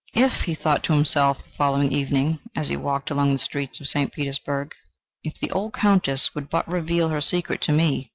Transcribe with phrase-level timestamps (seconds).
[0.15, 3.87] "If," he thought to himself the following evening, as he walked along the streets of
[3.87, 4.11] St.
[4.11, 4.73] Petersburg,
[5.23, 8.09] "if the old Countess would but reveal her secret to me!